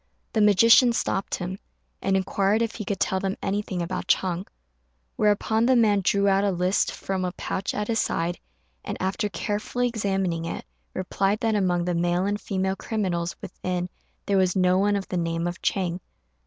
[0.33, 1.59] The magician stopped him,
[2.01, 4.47] and inquired if he could tell them anything about Ch'êng;
[5.15, 8.39] whereupon the man drew out a list from a pouch at his side,
[8.83, 13.89] and, after carefully examining it, replied that among the male and female criminals within
[14.25, 15.99] there was no one of the name of Chang.